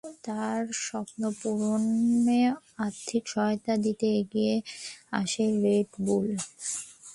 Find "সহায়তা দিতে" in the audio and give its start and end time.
3.27-4.07